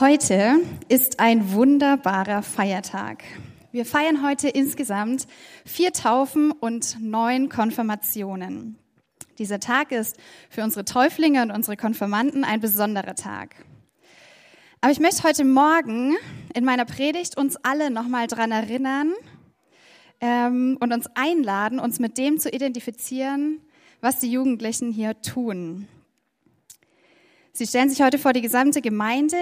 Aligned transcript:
Heute 0.00 0.60
ist 0.88 1.18
ein 1.18 1.54
wunderbarer 1.54 2.44
Feiertag. 2.44 3.24
Wir 3.72 3.84
feiern 3.84 4.24
heute 4.24 4.48
insgesamt 4.48 5.26
vier 5.64 5.92
Taufen 5.92 6.52
und 6.52 6.98
neun 7.00 7.48
Konfirmationen. 7.48 8.78
Dieser 9.40 9.58
Tag 9.58 9.90
ist 9.90 10.16
für 10.50 10.62
unsere 10.62 10.84
Täuflinge 10.84 11.42
und 11.42 11.50
unsere 11.50 11.76
Konfirmanden 11.76 12.44
ein 12.44 12.60
besonderer 12.60 13.16
Tag. 13.16 13.56
Aber 14.80 14.92
ich 14.92 15.00
möchte 15.00 15.24
heute 15.24 15.44
Morgen 15.44 16.14
in 16.54 16.64
meiner 16.64 16.84
Predigt 16.84 17.36
uns 17.36 17.56
alle 17.64 17.90
nochmal 17.90 18.28
dran 18.28 18.52
erinnern 18.52 19.14
ähm, 20.20 20.78
und 20.78 20.92
uns 20.92 21.08
einladen, 21.16 21.80
uns 21.80 21.98
mit 21.98 22.18
dem 22.18 22.38
zu 22.38 22.50
identifizieren, 22.50 23.62
was 24.00 24.20
die 24.20 24.30
Jugendlichen 24.30 24.92
hier 24.92 25.20
tun. 25.22 25.88
Sie 27.52 27.66
stellen 27.66 27.90
sich 27.90 28.00
heute 28.00 28.18
vor 28.20 28.32
die 28.32 28.42
gesamte 28.42 28.80
Gemeinde, 28.80 29.36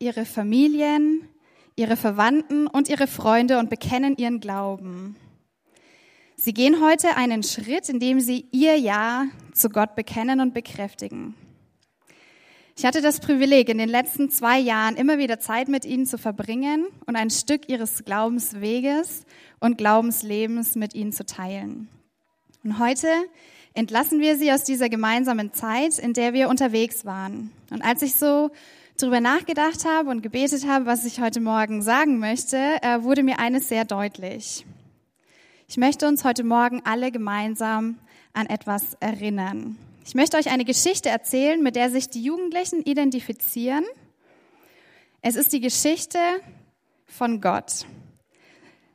ihre 0.00 0.24
Familien, 0.24 1.28
ihre 1.76 1.94
Verwandten 1.94 2.66
und 2.66 2.88
ihre 2.88 3.06
Freunde 3.06 3.58
und 3.58 3.68
bekennen 3.68 4.16
ihren 4.16 4.40
Glauben. 4.40 5.14
Sie 6.36 6.54
gehen 6.54 6.82
heute 6.82 7.18
einen 7.18 7.42
Schritt, 7.42 7.90
indem 7.90 8.18
sie 8.18 8.46
ihr 8.50 8.78
Ja 8.78 9.26
zu 9.52 9.68
Gott 9.68 9.94
bekennen 9.94 10.40
und 10.40 10.54
bekräftigen. 10.54 11.34
Ich 12.78 12.86
hatte 12.86 13.02
das 13.02 13.20
Privileg, 13.20 13.68
in 13.68 13.76
den 13.76 13.90
letzten 13.90 14.30
zwei 14.30 14.58
Jahren 14.58 14.96
immer 14.96 15.18
wieder 15.18 15.38
Zeit 15.38 15.68
mit 15.68 15.84
ihnen 15.84 16.06
zu 16.06 16.16
verbringen 16.16 16.86
und 17.04 17.14
ein 17.14 17.28
Stück 17.28 17.68
ihres 17.68 18.02
Glaubensweges 18.06 19.26
und 19.58 19.76
Glaubenslebens 19.76 20.76
mit 20.76 20.94
ihnen 20.94 21.12
zu 21.12 21.26
teilen. 21.26 21.90
Und 22.64 22.78
heute 22.78 23.08
entlassen 23.74 24.18
wir 24.20 24.38
sie 24.38 24.50
aus 24.50 24.64
dieser 24.64 24.88
gemeinsamen 24.88 25.52
Zeit, 25.52 25.98
in 25.98 26.14
der 26.14 26.32
wir 26.32 26.48
unterwegs 26.48 27.04
waren. 27.04 27.52
Und 27.68 27.82
als 27.82 28.00
ich 28.00 28.14
so 28.14 28.50
darüber 29.02 29.20
nachgedacht 29.20 29.84
habe 29.84 30.10
und 30.10 30.22
gebetet 30.22 30.66
habe, 30.66 30.86
was 30.86 31.04
ich 31.04 31.20
heute 31.20 31.40
Morgen 31.40 31.82
sagen 31.82 32.18
möchte, 32.18 32.56
äh, 32.82 33.02
wurde 33.02 33.22
mir 33.22 33.38
eines 33.38 33.68
sehr 33.68 33.84
deutlich. 33.84 34.66
Ich 35.68 35.76
möchte 35.76 36.06
uns 36.06 36.24
heute 36.24 36.44
Morgen 36.44 36.82
alle 36.84 37.10
gemeinsam 37.10 37.98
an 38.32 38.46
etwas 38.46 38.94
erinnern. 39.00 39.76
Ich 40.04 40.14
möchte 40.14 40.36
euch 40.36 40.50
eine 40.50 40.64
Geschichte 40.64 41.08
erzählen, 41.08 41.62
mit 41.62 41.76
der 41.76 41.90
sich 41.90 42.08
die 42.08 42.22
Jugendlichen 42.22 42.82
identifizieren. 42.82 43.84
Es 45.22 45.36
ist 45.36 45.52
die 45.52 45.60
Geschichte 45.60 46.18
von 47.06 47.40
Gott. 47.40 47.86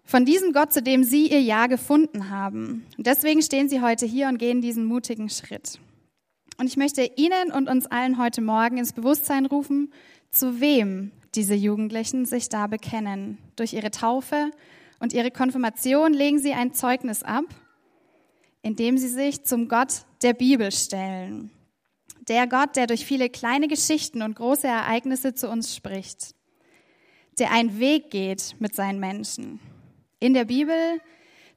Von 0.03 0.25
diesem 0.25 0.53
Gott, 0.53 0.73
zu 0.73 0.83
dem 0.83 1.03
sie 1.03 1.27
ihr 1.27 1.41
Ja 1.41 1.67
gefunden 1.67 2.29
haben. 2.29 2.85
Und 2.97 3.07
deswegen 3.07 3.41
stehen 3.41 3.69
sie 3.69 3.81
heute 3.81 4.05
hier 4.05 4.27
und 4.27 4.37
gehen 4.37 4.61
diesen 4.61 4.85
mutigen 4.85 5.29
Schritt. 5.29 5.79
Und 6.57 6.67
ich 6.67 6.77
möchte 6.77 7.09
Ihnen 7.15 7.51
und 7.51 7.69
uns 7.69 7.85
allen 7.85 8.17
heute 8.17 8.41
Morgen 8.41 8.77
ins 8.77 8.93
Bewusstsein 8.93 9.45
rufen, 9.45 9.91
zu 10.31 10.59
wem 10.61 11.11
diese 11.35 11.55
Jugendlichen 11.55 12.25
sich 12.25 12.49
da 12.49 12.67
bekennen. 12.67 13.37
Durch 13.55 13.73
ihre 13.73 13.91
Taufe 13.91 14.51
und 14.99 15.13
ihre 15.13 15.31
Konfirmation 15.31 16.13
legen 16.13 16.39
sie 16.39 16.53
ein 16.53 16.73
Zeugnis 16.73 17.23
ab, 17.23 17.45
indem 18.61 18.97
sie 18.97 19.09
sich 19.09 19.43
zum 19.43 19.67
Gott 19.67 20.05
der 20.21 20.33
Bibel 20.33 20.71
stellen. 20.71 21.51
Der 22.27 22.47
Gott, 22.47 22.75
der 22.75 22.87
durch 22.87 23.05
viele 23.05 23.29
kleine 23.29 23.67
Geschichten 23.67 24.21
und 24.21 24.35
große 24.35 24.67
Ereignisse 24.67 25.35
zu 25.35 25.49
uns 25.49 25.75
spricht. 25.75 26.33
Der 27.37 27.51
einen 27.51 27.79
Weg 27.79 28.09
geht 28.09 28.55
mit 28.59 28.73
seinen 28.73 28.99
Menschen. 28.99 29.59
In 30.19 30.33
der 30.33 30.45
Bibel, 30.45 30.75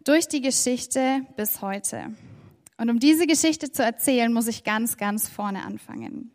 durch 0.04 0.26
die 0.28 0.40
Geschichte 0.40 1.22
bis 1.36 1.62
heute. 1.62 2.14
Und 2.78 2.90
um 2.90 2.98
diese 2.98 3.26
Geschichte 3.26 3.70
zu 3.70 3.82
erzählen, 3.82 4.32
muss 4.32 4.46
ich 4.46 4.64
ganz, 4.64 4.96
ganz 4.96 5.28
vorne 5.28 5.64
anfangen. 5.64 6.30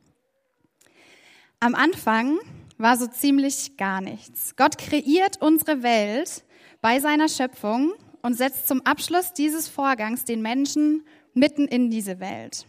Am 1.59 1.73
Anfang 1.73 2.37
war 2.77 2.97
so 2.97 3.07
ziemlich 3.07 3.77
gar 3.77 4.01
nichts. 4.01 4.55
Gott 4.57 4.77
kreiert 4.77 5.41
unsere 5.41 5.81
Welt 5.83 6.43
bei 6.81 6.99
seiner 6.99 7.29
Schöpfung 7.29 7.93
und 8.21 8.35
setzt 8.35 8.67
zum 8.67 8.85
Abschluss 8.85 9.31
dieses 9.31 9.69
Vorgangs 9.69 10.25
den 10.25 10.41
Menschen 10.41 11.05
mitten 11.33 11.67
in 11.67 11.89
diese 11.89 12.19
Welt. 12.19 12.67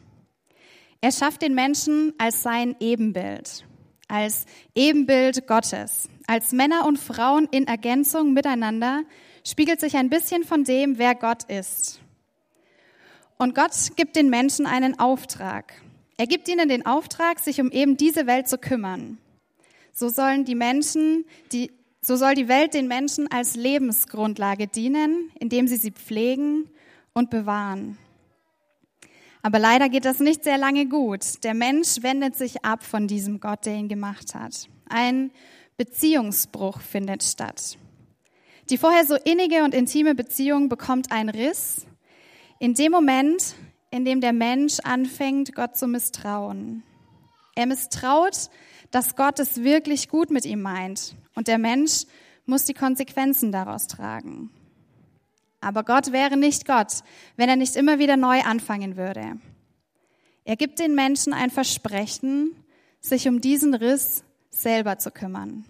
Er 1.00 1.10
schafft 1.10 1.42
den 1.42 1.54
Menschen 1.54 2.12
als 2.16 2.44
sein 2.44 2.76
Ebenbild, 2.78 3.66
als 4.06 4.46
Ebenbild 4.74 5.48
Gottes, 5.48 6.08
als 6.28 6.52
Männer 6.52 6.86
und 6.86 6.98
Frauen 6.98 7.48
in 7.50 7.66
Ergänzung 7.66 8.32
miteinander 8.32 9.02
spiegelt 9.44 9.80
sich 9.80 9.96
ein 9.96 10.08
bisschen 10.08 10.44
von 10.44 10.64
dem, 10.64 10.96
wer 10.96 11.14
Gott 11.14 11.42
ist. 11.44 12.00
Und 13.38 13.54
Gott 13.54 13.72
gibt 13.96 14.16
den 14.16 14.30
Menschen 14.30 14.66
einen 14.66 14.98
Auftrag. 14.98 15.74
Er 16.16 16.26
gibt 16.26 16.48
ihnen 16.48 16.68
den 16.68 16.86
Auftrag, 16.86 17.40
sich 17.40 17.60
um 17.60 17.70
eben 17.70 17.96
diese 17.96 18.26
Welt 18.26 18.48
zu 18.48 18.58
kümmern. 18.58 19.18
So 19.92 20.08
sollen 20.08 20.44
die 20.44 20.54
Menschen, 20.54 21.24
die, 21.52 21.72
so 22.00 22.16
soll 22.16 22.34
die 22.34 22.48
Welt 22.48 22.74
den 22.74 22.86
Menschen 22.86 23.30
als 23.30 23.56
Lebensgrundlage 23.56 24.66
dienen, 24.68 25.30
indem 25.38 25.66
sie 25.66 25.76
sie 25.76 25.90
pflegen 25.90 26.70
und 27.12 27.30
bewahren. 27.30 27.98
Aber 29.42 29.58
leider 29.58 29.88
geht 29.88 30.04
das 30.04 30.20
nicht 30.20 30.44
sehr 30.44 30.56
lange 30.56 30.86
gut. 30.86 31.44
Der 31.44 31.54
Mensch 31.54 32.02
wendet 32.02 32.36
sich 32.36 32.64
ab 32.64 32.82
von 32.82 33.08
diesem 33.08 33.40
Gott, 33.40 33.66
der 33.66 33.74
ihn 33.74 33.88
gemacht 33.88 34.34
hat. 34.34 34.68
Ein 34.88 35.32
Beziehungsbruch 35.76 36.80
findet 36.80 37.22
statt. 37.22 37.76
Die 38.70 38.78
vorher 38.78 39.04
so 39.04 39.16
innige 39.16 39.64
und 39.64 39.74
intime 39.74 40.14
Beziehung 40.14 40.68
bekommt 40.68 41.12
einen 41.12 41.28
Riss 41.28 41.84
in 42.64 42.72
dem 42.72 42.92
Moment, 42.92 43.56
in 43.91 44.06
dem 44.06 44.22
der 44.22 44.32
Mensch 44.32 44.78
anfängt, 44.84 45.54
Gott 45.54 45.76
zu 45.76 45.86
misstrauen. 45.86 46.82
Er 47.54 47.66
misstraut, 47.66 48.48
dass 48.91 49.16
Gott 49.16 49.38
es 49.38 49.62
wirklich 49.62 50.08
gut 50.08 50.30
mit 50.30 50.47
ihm 50.47 50.62
meint 50.62 51.14
und 51.34 51.47
der 51.47 51.58
Mensch 51.58 52.06
muss 52.47 52.64
die 52.64 52.72
Konsequenzen 52.72 53.52
daraus 53.52 53.86
tragen. 53.86 54.48
Aber 55.60 55.84
Gott 55.84 56.10
wäre 56.10 56.38
nicht 56.38 56.64
Gott, 56.64 57.02
wenn 57.36 57.50
er 57.50 57.56
nicht 57.56 57.76
immer 57.76 57.98
wieder 57.98 58.16
neu 58.16 58.41
anfangen 58.41 58.96
würde. 58.96 59.38
Er 60.44 60.56
gibt 60.56 60.78
den 60.78 60.94
Menschen 60.94 61.34
ein 61.34 61.50
Versprechen, 61.50 62.56
sich 62.98 63.28
um 63.28 63.42
diesen 63.42 63.75
Riss 63.75 64.25
selber 64.48 64.96
zu 64.96 65.10
kümmern. 65.10 65.66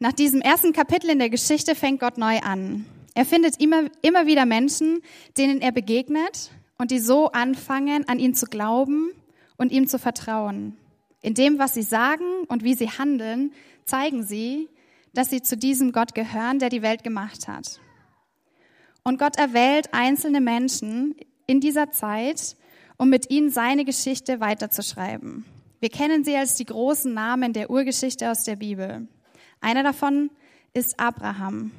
Nach 0.00 0.12
diesem 0.12 0.40
ersten 0.40 0.72
Kapitel 0.72 1.08
in 1.08 1.20
der 1.20 1.30
Geschichte 1.30 1.76
fängt 1.76 2.00
Gott 2.00 2.18
neu 2.18 2.40
an. 2.40 2.84
Er 3.14 3.24
findet 3.24 3.60
immer, 3.60 3.84
immer 4.02 4.26
wieder 4.26 4.44
Menschen, 4.44 5.00
denen 5.38 5.60
er 5.60 5.72
begegnet 5.72 6.50
und 6.78 6.90
die 6.90 6.98
so 6.98 7.30
anfangen, 7.30 8.08
an 8.08 8.18
ihn 8.18 8.34
zu 8.34 8.46
glauben 8.46 9.10
und 9.56 9.70
ihm 9.70 9.86
zu 9.86 9.98
vertrauen. 9.98 10.76
In 11.22 11.34
dem, 11.34 11.58
was 11.58 11.74
sie 11.74 11.82
sagen 11.82 12.44
und 12.48 12.64
wie 12.64 12.74
sie 12.74 12.90
handeln, 12.90 13.52
zeigen 13.84 14.24
sie, 14.24 14.68
dass 15.14 15.30
sie 15.30 15.42
zu 15.42 15.56
diesem 15.56 15.92
Gott 15.92 16.14
gehören, 16.14 16.58
der 16.58 16.68
die 16.68 16.82
Welt 16.82 17.04
gemacht 17.04 17.46
hat. 17.46 17.80
Und 19.04 19.18
Gott 19.18 19.36
erwählt 19.36 19.88
einzelne 19.92 20.40
Menschen 20.40 21.14
in 21.46 21.60
dieser 21.60 21.92
Zeit, 21.92 22.56
um 22.96 23.10
mit 23.10 23.30
ihnen 23.30 23.50
seine 23.50 23.84
Geschichte 23.84 24.40
weiterzuschreiben. 24.40 25.44
Wir 25.80 25.90
kennen 25.90 26.24
sie 26.24 26.36
als 26.36 26.56
die 26.56 26.64
großen 26.64 27.12
Namen 27.12 27.52
der 27.52 27.70
Urgeschichte 27.70 28.30
aus 28.30 28.44
der 28.44 28.56
Bibel. 28.56 29.06
Einer 29.60 29.82
davon 29.82 30.30
ist 30.72 30.98
Abraham. 30.98 31.70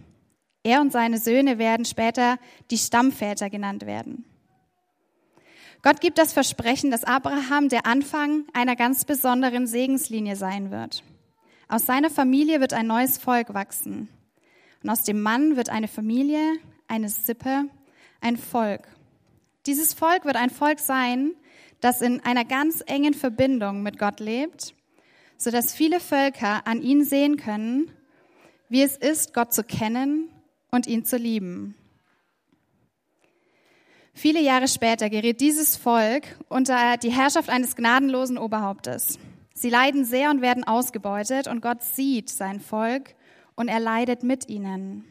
Er 0.65 0.81
und 0.81 0.91
seine 0.91 1.19
Söhne 1.19 1.59
werden 1.59 1.85
später 1.85 2.39
die 2.71 2.79
Stammväter 2.79 3.51
genannt 3.51 3.85
werden. 3.85 4.25
Gott 5.83 6.01
gibt 6.01 6.17
das 6.17 6.33
Versprechen, 6.33 6.89
dass 6.89 7.03
Abraham 7.03 7.69
der 7.69 7.85
Anfang 7.85 8.45
einer 8.51 8.75
ganz 8.75 9.05
besonderen 9.05 9.67
Segenslinie 9.67 10.35
sein 10.35 10.71
wird. 10.71 11.03
Aus 11.67 11.85
seiner 11.85 12.09
Familie 12.09 12.61
wird 12.61 12.73
ein 12.73 12.87
neues 12.87 13.19
Volk 13.19 13.53
wachsen. 13.53 14.09
Und 14.81 14.89
aus 14.89 15.03
dem 15.03 15.21
Mann 15.21 15.55
wird 15.55 15.69
eine 15.69 15.87
Familie, 15.87 16.57
eine 16.87 17.09
Sippe, 17.09 17.65
ein 18.19 18.35
Volk. 18.35 18.87
Dieses 19.67 19.93
Volk 19.93 20.25
wird 20.25 20.35
ein 20.35 20.49
Volk 20.49 20.79
sein, 20.79 21.35
das 21.79 22.01
in 22.01 22.21
einer 22.21 22.43
ganz 22.43 22.83
engen 22.87 23.13
Verbindung 23.13 23.83
mit 23.83 23.99
Gott 23.99 24.19
lebt, 24.19 24.73
sodass 25.37 25.75
viele 25.75 25.99
Völker 25.99 26.65
an 26.65 26.81
ihn 26.81 27.05
sehen 27.05 27.37
können, 27.37 27.91
wie 28.67 28.81
es 28.81 28.97
ist, 28.97 29.35
Gott 29.35 29.53
zu 29.53 29.63
kennen 29.63 30.31
und 30.71 30.87
ihn 30.87 31.05
zu 31.05 31.17
lieben. 31.17 31.75
Viele 34.13 34.41
Jahre 34.41 34.69
später 34.69 35.09
gerät 35.09 35.41
dieses 35.41 35.75
Volk 35.75 36.23
unter 36.47 36.95
die 36.97 37.11
Herrschaft 37.11 37.49
eines 37.49 37.75
gnadenlosen 37.75 38.37
Oberhauptes. 38.37 39.19
Sie 39.53 39.69
leiden 39.69 40.05
sehr 40.05 40.29
und 40.29 40.41
werden 40.41 40.63
ausgebeutet 40.63 41.47
und 41.47 41.61
Gott 41.61 41.83
sieht 41.83 42.29
sein 42.29 42.59
Volk 42.59 43.15
und 43.55 43.67
er 43.67 43.79
leidet 43.79 44.23
mit 44.23 44.47
ihnen. 44.47 45.05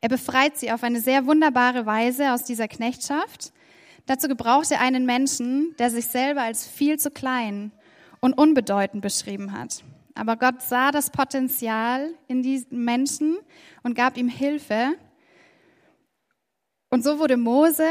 Er 0.00 0.08
befreit 0.08 0.56
sie 0.58 0.72
auf 0.72 0.82
eine 0.82 1.00
sehr 1.00 1.26
wunderbare 1.26 1.86
Weise 1.86 2.32
aus 2.32 2.44
dieser 2.44 2.68
Knechtschaft. 2.68 3.52
Dazu 4.06 4.28
gebraucht 4.28 4.70
er 4.70 4.80
einen 4.80 5.06
Menschen, 5.06 5.74
der 5.78 5.88
sich 5.88 6.06
selber 6.06 6.42
als 6.42 6.66
viel 6.66 6.98
zu 6.98 7.10
klein 7.10 7.72
und 8.20 8.34
unbedeutend 8.34 9.02
beschrieben 9.02 9.52
hat. 9.52 9.84
Aber 10.14 10.36
Gott 10.36 10.62
sah 10.62 10.92
das 10.92 11.10
Potenzial 11.10 12.14
in 12.28 12.42
diesem 12.42 12.84
Menschen 12.84 13.36
und 13.82 13.94
gab 13.94 14.16
ihm 14.16 14.28
Hilfe. 14.28 14.96
Und 16.90 17.02
so 17.02 17.18
wurde 17.18 17.36
Mose 17.36 17.88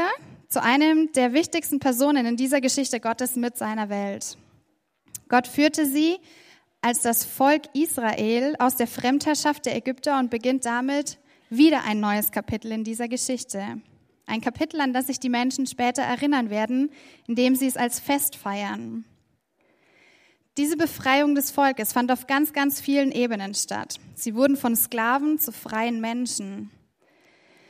zu 0.48 0.62
einem 0.62 1.12
der 1.12 1.32
wichtigsten 1.34 1.80
Personen 1.80 2.24
in 2.24 2.36
dieser 2.36 2.60
Geschichte 2.60 3.00
Gottes 3.00 3.36
mit 3.36 3.58
seiner 3.58 3.90
Welt. 3.90 4.38
Gott 5.28 5.46
führte 5.46 5.84
sie 5.84 6.18
als 6.80 7.02
das 7.02 7.24
Volk 7.24 7.62
Israel 7.74 8.54
aus 8.58 8.76
der 8.76 8.86
Fremdherrschaft 8.86 9.66
der 9.66 9.76
Ägypter 9.76 10.18
und 10.18 10.30
beginnt 10.30 10.64
damit 10.64 11.18
wieder 11.50 11.84
ein 11.84 12.00
neues 12.00 12.30
Kapitel 12.30 12.72
in 12.72 12.84
dieser 12.84 13.08
Geschichte. 13.08 13.80
Ein 14.26 14.40
Kapitel, 14.40 14.80
an 14.80 14.92
das 14.92 15.08
sich 15.08 15.20
die 15.20 15.28
Menschen 15.28 15.66
später 15.66 16.02
erinnern 16.02 16.50
werden, 16.50 16.90
indem 17.26 17.56
sie 17.56 17.66
es 17.66 17.76
als 17.76 18.00
Fest 18.00 18.36
feiern. 18.36 19.04
Diese 20.56 20.76
Befreiung 20.76 21.34
des 21.34 21.50
Volkes 21.50 21.92
fand 21.92 22.12
auf 22.12 22.28
ganz, 22.28 22.52
ganz 22.52 22.80
vielen 22.80 23.10
Ebenen 23.10 23.54
statt. 23.54 23.98
Sie 24.14 24.36
wurden 24.36 24.56
von 24.56 24.76
Sklaven 24.76 25.40
zu 25.40 25.50
freien 25.50 26.00
Menschen. 26.00 26.70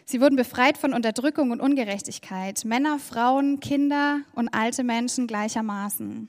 Sie 0.04 0.20
wurden 0.20 0.36
befreit 0.36 0.76
von 0.76 0.92
Unterdrückung 0.92 1.50
und 1.50 1.60
Ungerechtigkeit. 1.60 2.66
Männer, 2.66 2.98
Frauen, 2.98 3.58
Kinder 3.60 4.20
und 4.34 4.50
alte 4.50 4.84
Menschen 4.84 5.26
gleichermaßen. 5.26 6.28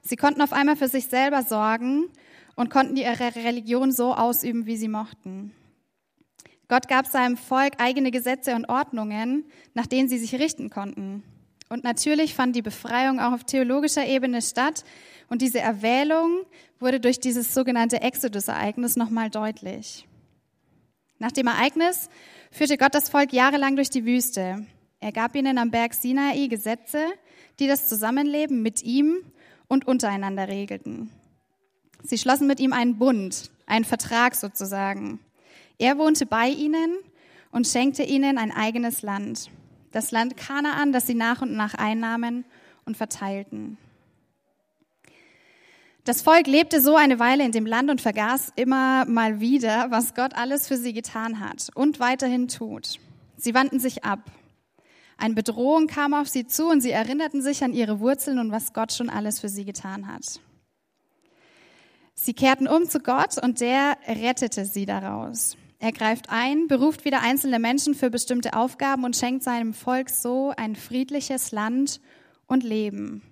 Sie 0.00 0.16
konnten 0.16 0.40
auf 0.40 0.54
einmal 0.54 0.76
für 0.76 0.88
sich 0.88 1.08
selber 1.08 1.42
sorgen 1.42 2.06
und 2.54 2.70
konnten 2.70 2.96
ihre 2.96 3.34
Religion 3.36 3.92
so 3.92 4.14
ausüben, 4.14 4.64
wie 4.64 4.78
sie 4.78 4.88
mochten. 4.88 5.52
Gott 6.68 6.88
gab 6.88 7.06
seinem 7.06 7.36
Volk 7.36 7.74
eigene 7.76 8.10
Gesetze 8.10 8.54
und 8.54 8.70
Ordnungen, 8.70 9.44
nach 9.74 9.86
denen 9.86 10.08
sie 10.08 10.18
sich 10.18 10.36
richten 10.36 10.70
konnten. 10.70 11.22
Und 11.68 11.84
natürlich 11.84 12.34
fand 12.34 12.54
die 12.54 12.62
Befreiung 12.62 13.18
auch 13.20 13.32
auf 13.32 13.44
theologischer 13.44 14.06
Ebene 14.06 14.40
statt. 14.40 14.84
Und 15.28 15.42
diese 15.42 15.60
Erwählung 15.60 16.44
wurde 16.78 17.00
durch 17.00 17.18
dieses 17.20 17.52
sogenannte 17.52 18.00
Exodus-Ereignis 18.00 18.96
nochmal 18.96 19.30
deutlich. 19.30 20.06
Nach 21.18 21.32
dem 21.32 21.46
Ereignis 21.46 22.08
führte 22.50 22.76
Gott 22.76 22.94
das 22.94 23.08
Volk 23.08 23.32
jahrelang 23.32 23.76
durch 23.76 23.90
die 23.90 24.04
Wüste. 24.04 24.66
Er 25.00 25.12
gab 25.12 25.34
ihnen 25.34 25.58
am 25.58 25.70
Berg 25.70 25.94
Sinai 25.94 26.46
Gesetze, 26.46 27.06
die 27.58 27.66
das 27.66 27.88
Zusammenleben 27.88 28.62
mit 28.62 28.82
ihm 28.82 29.22
und 29.68 29.86
untereinander 29.86 30.48
regelten. 30.48 31.10
Sie 32.02 32.18
schlossen 32.18 32.46
mit 32.46 32.60
ihm 32.60 32.72
einen 32.72 32.98
Bund, 32.98 33.50
einen 33.66 33.84
Vertrag 33.84 34.34
sozusagen. 34.34 35.18
Er 35.78 35.98
wohnte 35.98 36.26
bei 36.26 36.48
ihnen 36.48 36.98
und 37.50 37.66
schenkte 37.66 38.02
ihnen 38.02 38.38
ein 38.38 38.52
eigenes 38.52 39.02
Land, 39.02 39.50
das 39.92 40.10
Land 40.10 40.36
Kanaan, 40.36 40.92
das 40.92 41.06
sie 41.06 41.14
nach 41.14 41.42
und 41.42 41.54
nach 41.54 41.74
einnahmen 41.74 42.44
und 42.84 42.96
verteilten. 42.96 43.78
Das 46.06 46.22
Volk 46.22 46.46
lebte 46.46 46.80
so 46.80 46.94
eine 46.94 47.18
Weile 47.18 47.44
in 47.44 47.50
dem 47.50 47.66
Land 47.66 47.90
und 47.90 48.00
vergaß 48.00 48.52
immer 48.54 49.04
mal 49.06 49.40
wieder, 49.40 49.90
was 49.90 50.14
Gott 50.14 50.36
alles 50.36 50.68
für 50.68 50.76
sie 50.76 50.92
getan 50.92 51.40
hat 51.40 51.70
und 51.74 51.98
weiterhin 51.98 52.46
tut. 52.46 53.00
Sie 53.36 53.54
wandten 53.54 53.80
sich 53.80 54.04
ab. 54.04 54.20
Eine 55.18 55.34
Bedrohung 55.34 55.88
kam 55.88 56.14
auf 56.14 56.28
sie 56.28 56.46
zu 56.46 56.68
und 56.68 56.80
sie 56.80 56.92
erinnerten 56.92 57.42
sich 57.42 57.64
an 57.64 57.72
ihre 57.72 57.98
Wurzeln 57.98 58.38
und 58.38 58.52
was 58.52 58.72
Gott 58.72 58.92
schon 58.92 59.10
alles 59.10 59.40
für 59.40 59.48
sie 59.48 59.64
getan 59.64 60.06
hat. 60.06 60.40
Sie 62.14 62.34
kehrten 62.34 62.68
um 62.68 62.88
zu 62.88 63.00
Gott 63.00 63.42
und 63.42 63.60
der 63.60 63.96
rettete 64.06 64.64
sie 64.64 64.86
daraus. 64.86 65.56
Er 65.80 65.90
greift 65.90 66.30
ein, 66.30 66.68
beruft 66.68 67.04
wieder 67.04 67.20
einzelne 67.20 67.58
Menschen 67.58 67.96
für 67.96 68.10
bestimmte 68.10 68.54
Aufgaben 68.54 69.02
und 69.02 69.16
schenkt 69.16 69.42
seinem 69.42 69.74
Volk 69.74 70.10
so 70.10 70.52
ein 70.56 70.76
friedliches 70.76 71.50
Land 71.50 72.00
und 72.46 72.62
Leben. 72.62 73.22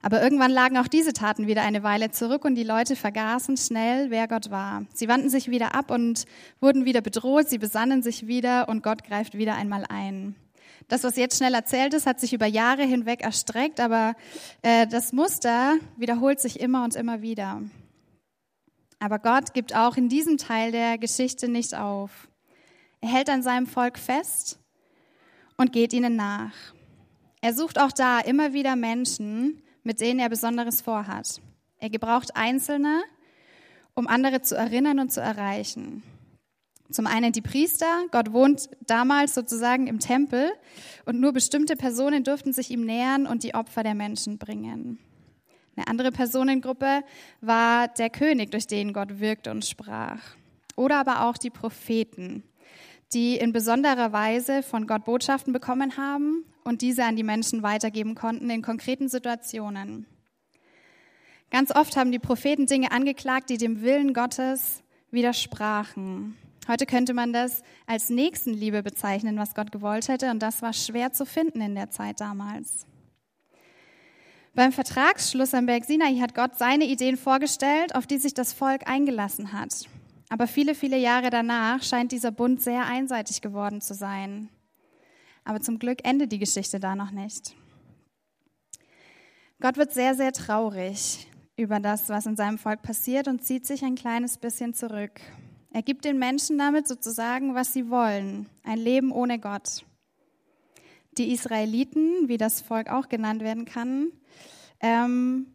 Aber 0.00 0.22
irgendwann 0.22 0.52
lagen 0.52 0.78
auch 0.78 0.86
diese 0.86 1.12
Taten 1.12 1.48
wieder 1.48 1.62
eine 1.62 1.82
Weile 1.82 2.10
zurück 2.10 2.44
und 2.44 2.54
die 2.54 2.62
Leute 2.62 2.94
vergaßen 2.94 3.56
schnell, 3.56 4.10
wer 4.10 4.28
Gott 4.28 4.50
war. 4.50 4.84
Sie 4.94 5.08
wandten 5.08 5.28
sich 5.28 5.50
wieder 5.50 5.74
ab 5.74 5.90
und 5.90 6.24
wurden 6.60 6.84
wieder 6.84 7.00
bedroht, 7.00 7.48
sie 7.48 7.58
besannen 7.58 8.02
sich 8.02 8.26
wieder 8.28 8.68
und 8.68 8.82
Gott 8.82 9.02
greift 9.02 9.36
wieder 9.36 9.56
einmal 9.56 9.84
ein. 9.88 10.36
Das, 10.86 11.02
was 11.02 11.16
jetzt 11.16 11.36
schnell 11.36 11.52
erzählt 11.52 11.94
ist, 11.94 12.06
hat 12.06 12.20
sich 12.20 12.32
über 12.32 12.46
Jahre 12.46 12.84
hinweg 12.84 13.22
erstreckt, 13.22 13.80
aber 13.80 14.14
äh, 14.62 14.86
das 14.86 15.12
Muster 15.12 15.74
wiederholt 15.96 16.40
sich 16.40 16.60
immer 16.60 16.84
und 16.84 16.94
immer 16.94 17.20
wieder. 17.20 17.60
Aber 19.00 19.18
Gott 19.18 19.52
gibt 19.52 19.74
auch 19.74 19.96
in 19.96 20.08
diesem 20.08 20.38
Teil 20.38 20.72
der 20.72 20.96
Geschichte 20.96 21.48
nicht 21.48 21.74
auf. 21.74 22.28
Er 23.00 23.10
hält 23.10 23.28
an 23.28 23.42
seinem 23.42 23.66
Volk 23.66 23.98
fest 23.98 24.58
und 25.56 25.72
geht 25.72 25.92
ihnen 25.92 26.16
nach. 26.16 26.52
Er 27.40 27.52
sucht 27.52 27.78
auch 27.78 27.92
da 27.92 28.20
immer 28.20 28.52
wieder 28.52 28.74
Menschen, 28.74 29.62
mit 29.88 30.02
denen 30.02 30.20
er 30.20 30.28
Besonderes 30.28 30.82
vorhat. 30.82 31.40
Er 31.78 31.88
gebraucht 31.88 32.36
Einzelne, 32.36 33.00
um 33.94 34.06
andere 34.06 34.42
zu 34.42 34.54
erinnern 34.54 34.98
und 34.98 35.10
zu 35.10 35.22
erreichen. 35.22 36.02
Zum 36.90 37.06
einen 37.06 37.32
die 37.32 37.40
Priester. 37.40 37.86
Gott 38.10 38.34
wohnt 38.34 38.68
damals 38.86 39.34
sozusagen 39.34 39.86
im 39.86 39.98
Tempel 39.98 40.50
und 41.06 41.20
nur 41.20 41.32
bestimmte 41.32 41.74
Personen 41.74 42.22
durften 42.22 42.52
sich 42.52 42.70
ihm 42.70 42.84
nähern 42.84 43.26
und 43.26 43.44
die 43.44 43.54
Opfer 43.54 43.82
der 43.82 43.94
Menschen 43.94 44.36
bringen. 44.36 44.98
Eine 45.74 45.88
andere 45.88 46.12
Personengruppe 46.12 47.02
war 47.40 47.88
der 47.88 48.10
König, 48.10 48.50
durch 48.50 48.66
den 48.66 48.92
Gott 48.92 49.20
wirkte 49.20 49.50
und 49.50 49.64
sprach. 49.64 50.20
Oder 50.76 50.98
aber 50.98 51.22
auch 51.26 51.38
die 51.38 51.48
Propheten, 51.48 52.42
die 53.14 53.38
in 53.38 53.54
besonderer 53.54 54.12
Weise 54.12 54.62
von 54.62 54.86
Gott 54.86 55.06
Botschaften 55.06 55.54
bekommen 55.54 55.96
haben 55.96 56.44
und 56.68 56.82
diese 56.82 57.04
an 57.04 57.16
die 57.16 57.22
Menschen 57.22 57.62
weitergeben 57.62 58.14
konnten 58.14 58.50
in 58.50 58.60
konkreten 58.60 59.08
Situationen. 59.08 60.06
Ganz 61.50 61.74
oft 61.74 61.96
haben 61.96 62.12
die 62.12 62.18
Propheten 62.18 62.66
Dinge 62.66 62.92
angeklagt, 62.92 63.48
die 63.48 63.56
dem 63.56 63.80
Willen 63.80 64.12
Gottes 64.12 64.82
widersprachen. 65.10 66.36
Heute 66.68 66.84
könnte 66.84 67.14
man 67.14 67.32
das 67.32 67.62
als 67.86 68.10
Nächstenliebe 68.10 68.82
bezeichnen, 68.82 69.38
was 69.38 69.54
Gott 69.54 69.72
gewollt 69.72 70.08
hätte, 70.08 70.30
und 70.30 70.40
das 70.42 70.60
war 70.60 70.74
schwer 70.74 71.10
zu 71.14 71.24
finden 71.24 71.62
in 71.62 71.74
der 71.74 71.90
Zeit 71.90 72.20
damals. 72.20 72.86
Beim 74.54 74.72
Vertragsschluss 74.72 75.54
am 75.54 75.64
Berg 75.64 75.86
Sinai 75.86 76.18
hat 76.18 76.34
Gott 76.34 76.58
seine 76.58 76.84
Ideen 76.84 77.16
vorgestellt, 77.16 77.94
auf 77.94 78.06
die 78.06 78.18
sich 78.18 78.34
das 78.34 78.52
Volk 78.52 78.86
eingelassen 78.86 79.54
hat. 79.54 79.86
Aber 80.28 80.46
viele, 80.46 80.74
viele 80.74 80.98
Jahre 80.98 81.30
danach 81.30 81.82
scheint 81.82 82.12
dieser 82.12 82.30
Bund 82.30 82.60
sehr 82.60 82.84
einseitig 82.84 83.40
geworden 83.40 83.80
zu 83.80 83.94
sein. 83.94 84.50
Aber 85.48 85.62
zum 85.62 85.78
Glück 85.78 86.06
endet 86.06 86.30
die 86.30 86.38
Geschichte 86.38 86.78
da 86.78 86.94
noch 86.94 87.10
nicht. 87.10 87.56
Gott 89.62 89.78
wird 89.78 89.94
sehr, 89.94 90.14
sehr 90.14 90.32
traurig 90.32 91.26
über 91.56 91.80
das, 91.80 92.10
was 92.10 92.26
in 92.26 92.36
seinem 92.36 92.58
Volk 92.58 92.82
passiert 92.82 93.28
und 93.28 93.42
zieht 93.42 93.66
sich 93.66 93.82
ein 93.82 93.94
kleines 93.94 94.36
bisschen 94.36 94.74
zurück. 94.74 95.22
Er 95.72 95.80
gibt 95.80 96.04
den 96.04 96.18
Menschen 96.18 96.58
damit 96.58 96.86
sozusagen, 96.86 97.54
was 97.54 97.72
sie 97.72 97.88
wollen, 97.88 98.46
ein 98.62 98.76
Leben 98.76 99.10
ohne 99.10 99.38
Gott. 99.38 99.86
Die 101.16 101.32
Israeliten, 101.32 102.28
wie 102.28 102.36
das 102.36 102.60
Volk 102.60 102.90
auch 102.90 103.08
genannt 103.08 103.40
werden 103.42 103.64
kann, 103.64 104.08
ähm, 104.80 105.46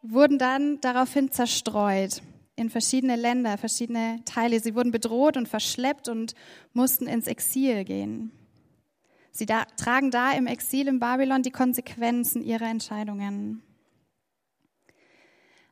wurden 0.00 0.38
dann 0.38 0.80
daraufhin 0.80 1.30
zerstreut 1.30 2.22
in 2.56 2.70
verschiedene 2.70 3.16
Länder, 3.16 3.58
verschiedene 3.58 4.22
Teile. 4.24 4.60
Sie 4.60 4.74
wurden 4.74 4.92
bedroht 4.92 5.36
und 5.36 5.46
verschleppt 5.46 6.08
und 6.08 6.34
mussten 6.72 7.06
ins 7.06 7.26
Exil 7.26 7.84
gehen. 7.84 8.32
Sie 9.32 9.46
da, 9.46 9.64
tragen 9.76 10.10
da 10.10 10.32
im 10.32 10.46
Exil 10.46 10.88
in 10.88 11.00
Babylon 11.00 11.42
die 11.42 11.50
Konsequenzen 11.50 12.42
ihrer 12.42 12.68
Entscheidungen. 12.68 13.62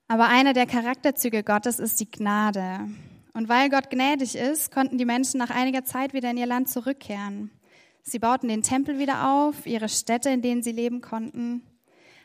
Aber 0.09 0.29
einer 0.29 0.55
der 0.55 0.67
Charakterzüge 0.67 1.45
Gottes 1.45 1.79
ist 1.79 2.01
die 2.01 2.11
Gnade. 2.11 2.89
Und 3.35 3.49
weil 3.49 3.69
Gott 3.69 3.91
gnädig 3.91 4.35
ist, 4.35 4.73
konnten 4.73 4.99
die 4.99 5.05
Menschen 5.05 5.39
nach 5.39 5.51
einiger 5.51 5.85
Zeit 5.85 6.15
wieder 6.15 6.31
in 6.31 6.39
ihr 6.39 6.47
Land 6.47 6.71
zurückkehren. 6.71 7.51
Sie 8.03 8.19
bauten 8.19 8.49
den 8.49 8.63
Tempel 8.63 8.99
wieder 8.99 9.31
auf, 9.31 9.67
ihre 9.67 9.91
Städte, 9.91 10.31
in 10.31 10.41
denen 10.41 10.63
sie 10.63 10.73
leben 10.73 11.03
konnten. 11.03 11.63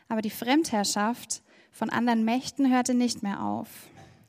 Aber 0.08 0.22
die 0.22 0.30
Fremdherrschaft 0.30 1.42
von 1.70 1.90
anderen 1.90 2.24
Mächten 2.24 2.72
hörte 2.72 2.94
nicht 2.94 3.22
mehr 3.22 3.42
auf. 3.42 3.68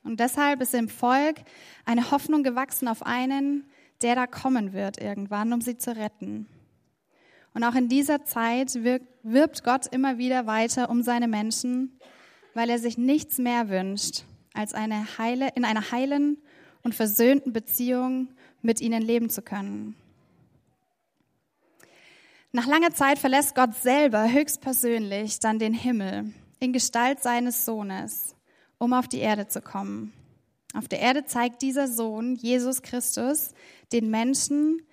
Und 0.04 0.20
deshalb 0.20 0.62
ist 0.62 0.74
im 0.74 0.90
Volk 0.90 1.38
eine 1.86 2.12
Hoffnung 2.12 2.44
gewachsen 2.44 2.88
auf 2.88 3.02
einen, 3.02 3.66
der 4.02 4.16
da 4.16 4.28
kommen 4.28 4.74
wird 4.74 5.02
irgendwann, 5.02 5.54
um 5.54 5.62
sie 5.62 5.78
zu 5.78 5.96
retten. 5.96 6.48
Und 7.58 7.64
auch 7.64 7.74
in 7.74 7.90
dieser 7.90 8.24
Zeit 8.24 8.84
wirbt 8.84 9.64
Gott 9.64 9.88
immer 9.88 10.20
wieder 10.20 10.46
weiter 10.46 10.92
um 10.92 11.02
seine 11.02 11.28
Menschen, 11.28 12.00
weil 12.54 12.70
er 12.70 12.78
sich 12.78 13.00
nichts 13.00 13.40
mehr 13.40 13.68
wünscht, 13.68 14.26
als 14.54 14.76
eine 14.76 15.18
heile, 15.18 15.50
in 15.56 15.66
einer 15.66 15.90
heilen 15.90 16.38
und 16.84 16.94
versöhnten 16.94 17.54
Beziehung 17.54 18.28
mit 18.62 18.80
ihnen 18.80 19.02
leben 19.02 19.32
zu 19.32 19.42
können. 19.42 19.96
Nach 22.52 22.68
langer 22.68 22.92
Zeit 22.92 23.18
verlässt 23.18 23.56
Gott 23.56 23.74
selber 23.74 24.32
höchstpersönlich 24.32 25.40
dann 25.40 25.58
den 25.58 25.74
Himmel 25.74 26.32
in 26.60 26.74
Gestalt 26.74 27.24
seines 27.24 27.66
Sohnes, 27.66 28.36
um 28.78 28.94
auf 28.94 29.08
die 29.08 29.18
Erde 29.18 29.48
zu 29.48 29.62
kommen. 29.62 30.14
Auf 30.76 30.88
der 30.88 31.00
Erde 31.00 31.26
zeigt 31.26 31.64
dieser 31.64 31.88
Sohn, 31.88 32.36
Jesus 32.36 32.84
Christus, 32.84 33.56
den 33.92 34.12
Menschen, 34.12 34.84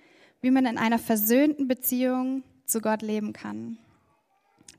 wie 0.40 0.50
man 0.50 0.64
in 0.64 0.78
einer 0.78 0.98
versöhnten 0.98 1.68
Beziehung 1.68 2.42
zu 2.66 2.80
Gott 2.80 3.02
leben 3.02 3.32
kann. 3.32 3.78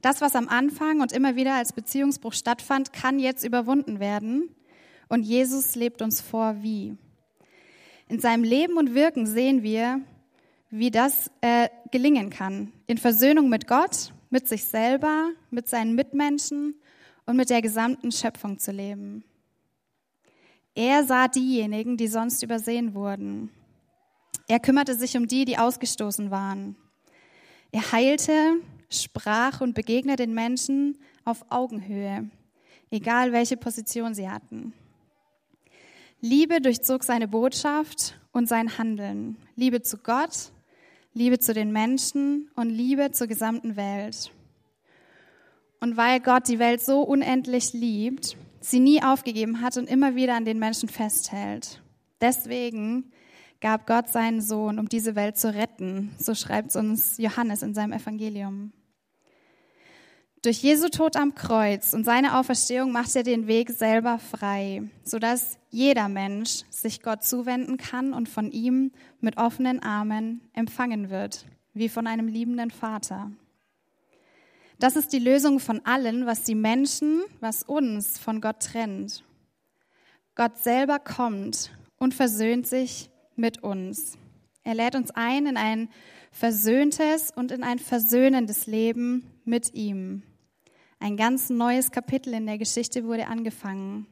Das, 0.02 0.22
was 0.22 0.36
am 0.36 0.48
Anfang 0.50 1.02
und 1.02 1.12
immer 1.12 1.36
wieder 1.36 1.56
als 1.56 1.74
Beziehungsbruch 1.74 2.34
stattfand, 2.34 2.94
kann 2.94 3.18
jetzt 3.20 3.44
überwunden 3.44 4.00
werden. 4.00 4.50
Und 5.10 5.24
Jesus 5.24 5.76
lebt 5.76 6.02
uns 6.02 6.22
vor, 6.22 6.58
wie. 6.62 6.98
In 8.08 8.20
seinem 8.20 8.44
Leben 8.44 8.78
und 8.78 8.94
Wirken 8.94 9.26
sehen 9.26 9.64
wir, 9.64 10.02
wie 10.70 10.92
das 10.92 11.32
äh, 11.42 11.70
gelingen 11.92 12.30
kann. 12.30 12.72
In 12.86 12.98
Versöhnung 12.98 13.50
mit 13.50 13.68
Gott, 13.68 14.14
mit 14.30 14.48
sich 14.48 14.66
selber, 14.66 15.30
mit 15.50 15.68
seinen 15.68 15.96
Mitmenschen 15.96 16.76
und 17.26 17.36
mit 17.36 17.50
der 17.50 17.62
gesamten 17.62 18.12
Schöpfung 18.12 18.60
zu 18.60 18.72
leben. 18.72 19.24
Er 20.76 21.04
sah 21.06 21.28
diejenigen, 21.28 21.98
die 21.98 22.08
sonst 22.08 22.44
übersehen 22.44 22.94
wurden. 22.94 23.50
Er 24.48 24.60
kümmerte 24.60 24.94
sich 24.94 25.18
um 25.18 25.26
die, 25.26 25.46
die 25.46 25.58
ausgestoßen 25.58 26.30
waren. 26.30 26.76
Er 27.76 27.92
heilte, 27.92 28.62
sprach 28.90 29.60
und 29.60 29.74
begegnete 29.74 30.24
den 30.24 30.34
Menschen 30.34 30.98
auf 31.26 31.44
Augenhöhe, 31.50 32.30
egal 32.90 33.34
welche 33.34 33.58
Position 33.58 34.14
sie 34.14 34.30
hatten. 34.30 34.72
Liebe 36.22 36.62
durchzog 36.62 37.04
seine 37.04 37.28
Botschaft 37.28 38.18
und 38.32 38.48
sein 38.48 38.78
Handeln. 38.78 39.36
Liebe 39.58 39.82
zu 39.82 39.98
Gott, 39.98 40.54
Liebe 41.14 41.38
zu 41.38 41.54
den 41.54 41.74
Menschen 41.74 42.50
und 42.56 42.70
Liebe 42.70 43.12
zur 43.12 43.28
gesamten 43.28 43.76
Welt. 43.76 44.32
Und 45.82 45.98
weil 45.98 46.22
Gott 46.22 46.48
die 46.48 46.60
Welt 46.60 46.80
so 46.80 47.02
unendlich 47.02 47.74
liebt, 47.74 48.38
sie 48.62 48.80
nie 48.80 49.04
aufgegeben 49.04 49.60
hat 49.60 49.76
und 49.76 49.90
immer 49.90 50.16
wieder 50.16 50.36
an 50.36 50.46
den 50.46 50.60
Menschen 50.60 50.88
festhält. 50.88 51.82
Deswegen 52.22 53.12
gab 53.62 53.88
Gott 53.88 54.10
seinen 54.10 54.42
Sohn, 54.42 54.80
um 54.80 54.90
diese 54.90 55.16
Welt 55.16 55.38
zu 55.38 55.54
retten. 55.54 56.12
So 56.18 56.36
schreibt 56.36 56.76
uns 56.76 57.18
Johannes 57.18 57.64
in 57.64 57.74
seinem 57.74 57.94
Evangelium. 57.94 58.72
Durch 60.46 60.62
Jesu 60.62 60.90
Tod 60.90 61.16
am 61.16 61.34
Kreuz 61.34 61.94
und 61.94 62.04
seine 62.04 62.38
Auferstehung 62.38 62.92
macht 62.92 63.16
er 63.16 63.24
den 63.24 63.48
Weg 63.48 63.72
selber 63.72 64.20
frei, 64.20 64.84
sodass 65.04 65.58
jeder 65.72 66.08
Mensch 66.08 66.62
sich 66.70 67.02
Gott 67.02 67.24
zuwenden 67.24 67.78
kann 67.78 68.14
und 68.14 68.30
von 68.30 68.52
ihm 68.52 68.92
mit 69.22 69.38
offenen 69.38 69.82
Armen 69.82 70.42
empfangen 70.54 71.10
wird, 71.10 71.48
wie 71.74 71.90
von 71.90 72.06
einem 72.06 72.28
liebenden 72.28 72.70
Vater. 72.70 73.32
Das 74.78 74.96
ist 74.96 75.14
die 75.14 75.20
Lösung 75.20 75.60
von 75.60 75.84
allen, 75.84 76.28
was 76.28 76.44
die 76.44 76.54
Menschen, 76.54 77.24
was 77.40 77.64
uns 77.64 78.20
von 78.20 78.40
Gott 78.40 78.60
trennt. 78.60 79.24
Gott 80.36 80.58
selber 80.58 81.00
kommt 81.00 81.72
und 81.98 82.14
versöhnt 82.14 82.68
sich 82.68 83.10
mit 83.36 83.64
uns. 83.64 84.18
Er 84.64 84.76
lädt 84.76 84.96
uns 84.96 85.12
ein 85.12 85.46
in 85.46 85.58
ein 85.58 85.90
versöhntes 86.32 87.32
und 87.32 87.52
in 87.52 87.64
ein 87.64 87.80
versöhnendes 87.80 88.68
Leben 88.68 89.26
mit 89.46 89.74
ihm. 89.74 90.24
Ein 91.00 91.18
ganz 91.18 91.50
neues 91.50 91.92
Kapitel 91.92 92.34
in 92.34 92.46
der 92.46 92.58
Geschichte 92.58 93.06
wurde 93.06 93.28
angefangen. 93.28 94.08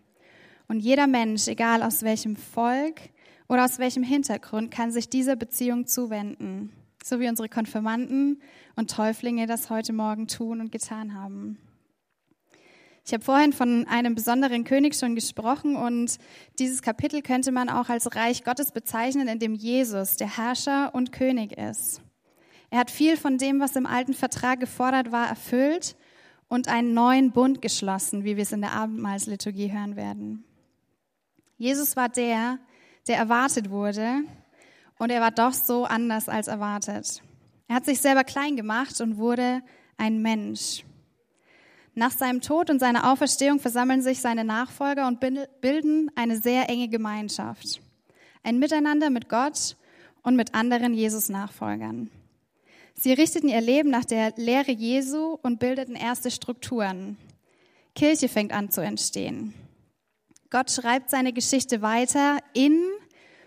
Und 0.68 0.80
jeder 0.80 1.08
Mensch, 1.08 1.48
egal 1.48 1.82
aus 1.84 2.04
welchem 2.04 2.36
Volk 2.36 3.02
oder 3.50 3.66
aus 3.66 3.80
welchem 3.80 4.04
Hintergrund, 4.04 4.72
kann 4.72 4.92
sich 4.92 5.10
dieser 5.10 5.36
Beziehung 5.36 5.88
zuwenden, 5.88 6.72
so 7.04 7.20
wie 7.20 7.28
unsere 7.28 7.50
Konfirmanden 7.50 8.42
und 8.76 8.92
Täuflinge 8.92 9.48
das 9.48 9.70
heute 9.70 9.92
Morgen 9.92 10.28
tun 10.28 10.62
und 10.62 10.72
getan 10.72 11.16
haben. 11.16 11.58
Ich 13.06 13.14
habe 13.14 13.24
vorhin 13.24 13.52
von 13.52 13.86
einem 13.88 14.16
besonderen 14.16 14.64
König 14.64 14.96
schon 14.96 15.14
gesprochen 15.14 15.76
und 15.76 16.18
dieses 16.58 16.82
Kapitel 16.82 17.22
könnte 17.22 17.52
man 17.52 17.68
auch 17.68 17.90
als 17.90 18.16
Reich 18.16 18.46
Gottes 18.46 18.72
bezeichnen, 18.72 19.28
in 19.28 19.40
dem 19.40 19.56
Jesus 19.56 20.16
der 20.16 20.38
Herrscher 20.38 20.96
und 20.96 21.12
König 21.12 21.58
ist. 21.58 22.02
Er 22.70 22.80
hat 22.80 22.90
viel 22.90 23.18
von 23.18 23.38
dem, 23.38 23.60
was 23.60 23.76
im 23.76 23.86
alten 23.86 24.14
Vertrag 24.14 24.62
gefordert 24.62 25.12
war, 25.12 25.28
erfüllt 25.28 25.98
und 26.48 26.70
einen 26.70 26.94
neuen 26.94 27.32
Bund 27.32 27.62
geschlossen, 27.62 28.24
wie 28.24 28.38
wir 28.38 28.44
es 28.44 28.54
in 28.54 28.62
der 28.62 28.72
Abendmahlsliturgie 28.72 29.72
hören 29.72 29.98
werden. 29.98 30.46
Jesus 31.58 31.98
war 31.98 32.08
der, 32.08 32.58
der 33.08 33.18
erwartet 33.18 33.70
wurde 33.70 34.22
und 34.98 35.10
er 35.10 35.20
war 35.20 35.32
doch 35.32 35.54
so 35.54 35.84
anders 35.84 36.30
als 36.30 36.48
erwartet. 36.48 37.22
Er 37.68 37.76
hat 37.76 37.86
sich 37.86 38.00
selber 38.00 38.24
klein 38.24 38.56
gemacht 38.56 39.02
und 39.02 39.18
wurde 39.18 39.62
ein 39.98 40.22
Mensch. 40.22 40.86
Nach 41.96 42.12
seinem 42.12 42.42
Tod 42.42 42.70
und 42.70 42.80
seiner 42.80 43.12
Auferstehung 43.12 43.60
versammeln 43.60 44.02
sich 44.02 44.20
seine 44.20 44.44
Nachfolger 44.44 45.08
und 45.08 45.20
bilden 45.20 46.10
eine 46.16 46.40
sehr 46.40 46.68
enge 46.70 46.88
Gemeinschaft. 46.88 47.82
Ein 48.42 48.58
Miteinander 48.58 49.12
mit 49.12 49.30
Gott 49.30 49.78
und 50.24 50.36
mit 50.36 50.56
anderen 50.56 50.94
Jesus-Nachfolgern. 50.96 52.10
Sie 52.96 53.14
richteten 53.14 53.48
ihr 53.48 53.62
Leben 53.62 53.90
nach 53.90 54.06
der 54.06 54.34
Lehre 54.38 54.72
Jesu 54.72 55.38
und 55.42 55.60
bildeten 55.60 55.96
erste 55.96 56.32
Strukturen. 56.32 57.18
Kirche 57.96 58.28
fängt 58.28 58.54
an 58.54 58.72
zu 58.72 58.82
entstehen. 58.82 59.54
Gott 60.50 60.72
schreibt 60.72 61.10
seine 61.10 61.34
Geschichte 61.34 61.82
weiter 61.82 62.38
in, 62.54 62.80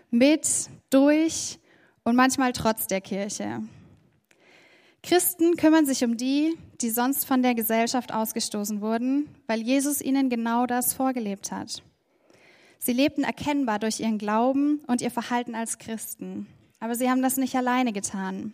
mit, 0.09 0.69
durch 0.89 1.59
und 2.03 2.15
manchmal 2.15 2.53
trotz 2.53 2.87
der 2.87 3.01
Kirche. 3.01 3.61
Christen 5.03 5.55
kümmern 5.55 5.85
sich 5.85 6.03
um 6.03 6.17
die, 6.17 6.57
die 6.81 6.89
sonst 6.89 7.25
von 7.25 7.41
der 7.41 7.55
Gesellschaft 7.55 8.13
ausgestoßen 8.13 8.81
wurden, 8.81 9.27
weil 9.47 9.61
Jesus 9.61 10.01
ihnen 10.01 10.29
genau 10.29 10.65
das 10.65 10.93
vorgelebt 10.93 11.51
hat. 11.51 11.81
Sie 12.79 12.93
lebten 12.93 13.23
erkennbar 13.23 13.79
durch 13.79 13.99
ihren 13.99 14.17
Glauben 14.17 14.81
und 14.87 15.01
ihr 15.01 15.11
Verhalten 15.11 15.55
als 15.55 15.77
Christen. 15.79 16.47
Aber 16.79 16.95
sie 16.95 17.09
haben 17.09 17.21
das 17.21 17.37
nicht 17.37 17.55
alleine 17.55 17.91
getan. 17.91 18.53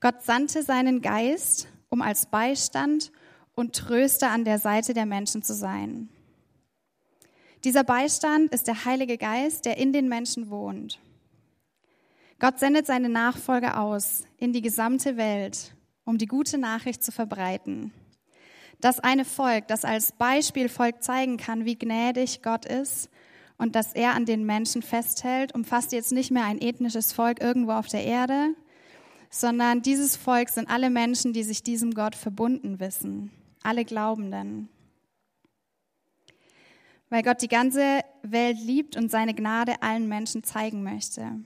Gott 0.00 0.22
sandte 0.22 0.62
seinen 0.62 1.00
Geist, 1.00 1.68
um 1.88 2.02
als 2.02 2.26
Beistand 2.26 3.12
und 3.54 3.74
Tröster 3.74 4.30
an 4.30 4.44
der 4.44 4.58
Seite 4.58 4.94
der 4.94 5.06
Menschen 5.06 5.42
zu 5.42 5.54
sein. 5.54 6.08
Dieser 7.64 7.84
Beistand 7.84 8.52
ist 8.52 8.66
der 8.66 8.84
Heilige 8.84 9.18
Geist, 9.18 9.66
der 9.66 9.76
in 9.76 9.92
den 9.92 10.08
Menschen 10.08 10.48
wohnt. 10.48 10.98
Gott 12.38 12.58
sendet 12.58 12.86
seine 12.86 13.10
Nachfolger 13.10 13.80
aus 13.80 14.24
in 14.38 14.54
die 14.54 14.62
gesamte 14.62 15.18
Welt, 15.18 15.74
um 16.10 16.18
die 16.18 16.26
gute 16.26 16.58
Nachricht 16.58 17.02
zu 17.02 17.12
verbreiten. 17.12 17.92
Das 18.80 18.98
eine 18.98 19.24
Volk, 19.24 19.68
das 19.68 19.84
als 19.84 20.12
Beispielvolk 20.12 21.02
zeigen 21.02 21.36
kann, 21.36 21.64
wie 21.64 21.78
gnädig 21.78 22.42
Gott 22.42 22.66
ist 22.66 23.08
und 23.58 23.76
dass 23.76 23.92
er 23.92 24.14
an 24.14 24.24
den 24.24 24.44
Menschen 24.44 24.82
festhält, 24.82 25.54
umfasst 25.54 25.92
jetzt 25.92 26.12
nicht 26.12 26.30
mehr 26.30 26.44
ein 26.44 26.60
ethnisches 26.60 27.12
Volk 27.12 27.40
irgendwo 27.40 27.72
auf 27.72 27.86
der 27.86 28.04
Erde, 28.04 28.54
sondern 29.30 29.82
dieses 29.82 30.16
Volk 30.16 30.48
sind 30.48 30.68
alle 30.68 30.90
Menschen, 30.90 31.32
die 31.32 31.44
sich 31.44 31.62
diesem 31.62 31.94
Gott 31.94 32.16
verbunden 32.16 32.80
wissen, 32.80 33.30
alle 33.62 33.84
Glaubenden. 33.84 34.68
Weil 37.08 37.22
Gott 37.22 37.42
die 37.42 37.48
ganze 37.48 38.00
Welt 38.22 38.58
liebt 38.58 38.96
und 38.96 39.10
seine 39.10 39.34
Gnade 39.34 39.82
allen 39.82 40.08
Menschen 40.08 40.42
zeigen 40.42 40.82
möchte. 40.82 41.40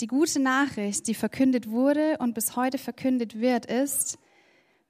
Die 0.00 0.06
gute 0.06 0.38
Nachricht, 0.38 1.08
die 1.08 1.14
verkündet 1.14 1.70
wurde 1.70 2.18
und 2.18 2.32
bis 2.34 2.54
heute 2.54 2.78
verkündet 2.78 3.40
wird, 3.40 3.66
ist, 3.66 4.16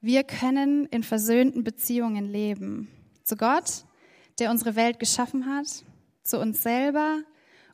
wir 0.02 0.22
können 0.22 0.84
in 0.86 1.02
versöhnten 1.02 1.64
Beziehungen 1.64 2.26
leben. 2.26 2.88
Zu 3.24 3.36
Gott, 3.36 3.84
der 4.38 4.50
unsere 4.50 4.76
Welt 4.76 4.98
geschaffen 4.98 5.46
hat, 5.46 5.66
zu 6.22 6.38
uns 6.38 6.62
selber, 6.62 7.22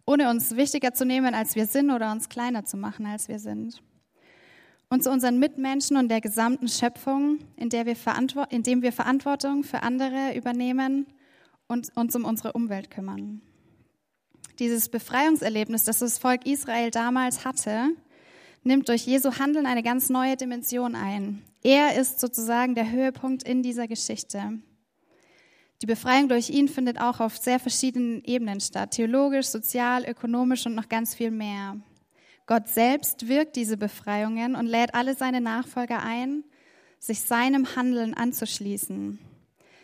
ohne 0.07 0.31
uns 0.31 0.55
wichtiger 0.55 0.95
zu 0.95 1.05
nehmen, 1.05 1.35
als 1.35 1.57
wir 1.57 1.67
sind 1.67 1.91
oder 1.91 2.13
uns 2.13 2.29
kleiner 2.29 2.65
zu 2.65 2.77
machen, 2.77 3.05
als 3.05 3.27
wir 3.27 3.41
sind. 3.41 3.83
Und 4.89 5.03
zu 5.03 5.11
unseren 5.11 5.41
Mitmenschen 5.41 5.97
und 5.97 6.09
der 6.09 6.21
gesamten 6.21 6.69
Schöpfung, 6.69 7.41
in 7.57 7.69
der 7.69 7.85
wir, 7.85 7.97
in 8.51 8.63
dem 8.63 8.83
wir 8.83 8.93
Verantwortung 8.93 9.65
für 9.65 9.83
andere 9.83 10.37
übernehmen 10.37 11.07
und 11.67 11.97
uns 11.97 12.15
um 12.15 12.25
unsere 12.25 12.53
Umwelt 12.53 12.93
kümmern. 12.93 13.41
Dieses 14.61 14.89
Befreiungserlebnis, 14.89 15.83
das 15.83 15.99
das 15.99 16.19
Volk 16.19 16.47
Israel 16.47 16.93
damals 16.93 17.45
hatte, 17.45 17.89
nimmt 18.63 18.89
durch 18.89 19.05
Jesu 19.05 19.39
Handeln 19.39 19.67
eine 19.67 19.83
ganz 19.83 20.11
neue 20.11 20.37
Dimension 20.37 20.95
ein. 20.95 21.43
Er 21.63 22.01
ist 22.01 22.21
sozusagen 22.21 22.77
der 22.77 22.91
Höhepunkt 22.91 23.43
in 23.43 23.63
dieser 23.63 23.89
Geschichte. 23.89 24.61
Die 25.83 25.87
Befreiung 25.87 26.29
durch 26.29 26.51
ihn 26.51 26.69
findet 26.69 27.01
auch 27.01 27.19
auf 27.19 27.37
sehr 27.37 27.59
verschiedenen 27.59 28.23
Ebenen 28.23 28.61
statt, 28.61 28.93
theologisch, 28.93 29.47
sozial, 29.47 30.05
ökonomisch 30.09 30.67
und 30.67 30.77
noch 30.77 30.89
ganz 30.89 31.15
viel 31.17 31.33
mehr. 31.33 31.77
Gott 32.47 32.69
selbst 32.69 33.27
wirkt 33.27 33.57
diese 33.57 33.77
Befreiungen 33.77 34.55
und 34.55 34.67
lädt 34.67 34.95
alle 34.95 35.17
seine 35.17 35.41
Nachfolger 35.41 36.01
ein, 36.03 36.45
sich 37.01 37.23
seinem 37.23 37.75
Handeln 37.75 38.15
anzuschließen, 38.15 39.19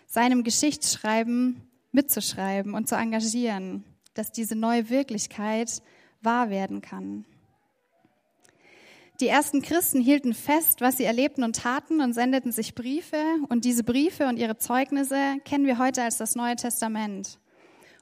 seinem 0.06 0.44
Geschichtsschreiben 0.44 1.60
mitzuschreiben 1.90 2.74
und 2.74 2.88
zu 2.88 2.94
engagieren 2.94 3.84
dass 4.14 4.32
diese 4.32 4.56
neue 4.56 4.90
Wirklichkeit 4.90 5.82
wahr 6.22 6.50
werden 6.50 6.80
kann. 6.80 7.24
Die 9.20 9.28
ersten 9.28 9.60
Christen 9.60 10.00
hielten 10.00 10.32
fest, 10.32 10.80
was 10.80 10.96
sie 10.96 11.04
erlebten 11.04 11.44
und 11.44 11.56
taten 11.56 12.00
und 12.00 12.14
sendeten 12.14 12.52
sich 12.52 12.74
Briefe. 12.74 13.22
Und 13.50 13.66
diese 13.66 13.84
Briefe 13.84 14.26
und 14.26 14.38
ihre 14.38 14.56
Zeugnisse 14.56 15.36
kennen 15.44 15.66
wir 15.66 15.78
heute 15.78 16.02
als 16.02 16.16
das 16.16 16.36
Neue 16.36 16.56
Testament. 16.56 17.38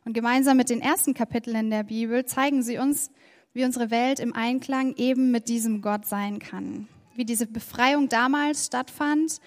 Und 0.05 0.13
gemeinsam 0.13 0.57
mit 0.57 0.71
den 0.71 0.81
ersten 0.81 1.15
Kapiteln 1.15 1.57
in 1.57 1.71
der 1.71 1.83
Bibel 1.83 2.25
zeigen 2.25 2.63
sie 2.63 2.79
uns, 2.79 3.11
wie 3.53 3.65
unsere 3.65 3.91
Welt 3.91 4.21
im 4.21 4.33
Einklang 4.33 4.95
eben 4.95 5.33
mit 5.33 5.49
diesem 5.49 5.83
Gott 5.83 6.07
sein 6.07 6.39
kann. 6.39 6.87
Wie 7.17 7.25
diese 7.25 7.49
Befreiung 7.49 8.09
damals 8.09 8.67
stattfand 8.67 9.41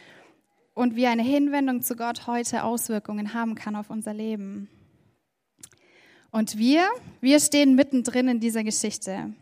und 0.73 0.97
wie 0.97 1.07
eine 1.07 1.23
Hinwendung 1.23 1.81
zu 1.81 1.95
Gott 1.95 2.27
heute 2.27 2.63
Auswirkungen 2.65 3.33
haben 3.33 3.55
kann 3.55 3.77
auf 3.77 3.89
unser 3.89 4.13
Leben. 4.13 4.67
Und 6.31 6.57
wir, 6.57 6.89
wir 7.19 7.39
stehen 7.41 7.75
mittendrin 7.75 8.29
in 8.29 8.39
dieser 8.39 8.63
Geschichte. 8.63 9.33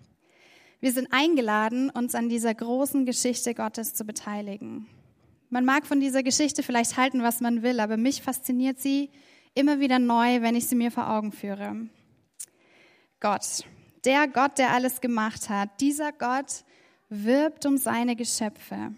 Wir 0.79 0.91
sind 0.91 1.08
eingeladen, 1.12 1.89
uns 1.91 2.15
an 2.15 2.29
dieser 2.29 2.53
großen 2.53 3.05
Geschichte 3.05 3.53
Gottes 3.53 3.93
zu 3.93 4.05
beteiligen. 4.05 4.88
Man 5.50 5.65
mag 5.65 5.86
von 5.86 6.00
dieser 6.00 6.24
Geschichte 6.24 6.63
vielleicht 6.63 6.98
halten, 6.98 7.22
was 7.22 7.41
man 7.41 7.62
will, 7.62 7.79
aber 7.79 7.98
mich 7.98 8.22
fasziniert 8.22 8.79
sie 8.79 9.10
immer 9.53 9.79
wieder 9.79 10.00
neu, 10.00 10.41
wenn 10.41 10.55
ich 10.55 10.67
sie 10.67 10.75
mir 10.75 10.91
vor 10.91 11.10
Augen 11.10 11.31
führe. 11.31 11.88
Gott, 13.19 13.65
der 14.05 14.27
Gott, 14.27 14.58
der 14.58 14.72
alles 14.72 15.01
gemacht 15.01 15.50
hat, 15.50 15.81
dieser 15.81 16.12
Gott 16.12 16.63
wirbt 17.10 17.65
um 17.65 17.77
seine 17.77 18.15
Geschöpfe. 18.15 18.93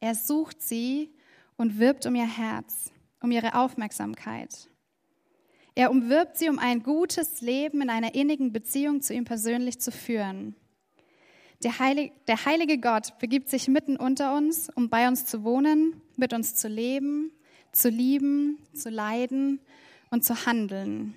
Er 0.00 0.14
sucht 0.14 0.60
sie 0.60 1.14
und 1.56 1.78
wirbt 1.78 2.04
um 2.06 2.14
ihr 2.14 2.26
Herz, 2.26 2.90
um 3.20 3.30
ihre 3.30 3.54
Aufmerksamkeit. 3.54 4.68
Er 5.74 5.90
umwirbt 5.90 6.36
sie, 6.36 6.48
um 6.48 6.58
ein 6.58 6.82
gutes 6.82 7.40
Leben 7.40 7.80
in 7.80 7.90
einer 7.90 8.14
innigen 8.14 8.52
Beziehung 8.52 9.00
zu 9.00 9.14
ihm 9.14 9.24
persönlich 9.24 9.80
zu 9.80 9.90
führen. 9.90 10.54
Der 11.62 11.78
heilige, 11.78 12.12
der 12.26 12.44
heilige 12.44 12.78
Gott 12.78 13.18
begibt 13.18 13.48
sich 13.48 13.68
mitten 13.68 13.96
unter 13.96 14.36
uns, 14.36 14.68
um 14.74 14.90
bei 14.90 15.08
uns 15.08 15.26
zu 15.26 15.44
wohnen, 15.44 16.02
mit 16.16 16.32
uns 16.32 16.56
zu 16.56 16.68
leben, 16.68 17.30
zu 17.72 17.88
lieben, 17.88 18.58
zu 18.74 18.90
leiden 18.90 19.60
und 20.10 20.24
zu 20.24 20.44
handeln. 20.44 21.14